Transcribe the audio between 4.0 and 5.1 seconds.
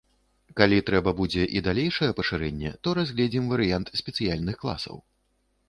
спецыяльных класаў.